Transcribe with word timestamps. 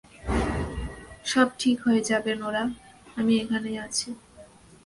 সব 1.25 1.47
ঠিক 1.59 1.77
হয়ে 1.85 2.01
যাবে- 2.01 2.31
নোরাহ, 2.41 2.69
আমি 3.17 3.33
এখানেই 3.41 3.77
আছি। 3.77 4.09